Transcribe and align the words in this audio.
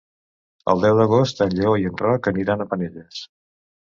El 0.73 0.81
deu 0.85 1.01
d'agost 1.01 1.43
en 1.47 1.53
Lleó 1.59 1.75
i 1.83 1.85
en 1.93 1.99
Roc 2.03 2.31
aniran 2.33 2.65
a 2.67 2.71
Penelles. 2.73 3.21